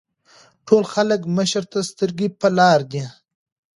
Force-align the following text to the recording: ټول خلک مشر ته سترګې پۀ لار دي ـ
ټول 0.67 0.83
خلک 0.93 1.21
مشر 1.37 1.63
ته 1.71 1.79
سترګې 1.89 2.27
پۀ 2.39 2.47
لار 2.57 2.79
دي 2.91 3.01
ـ 3.07 3.11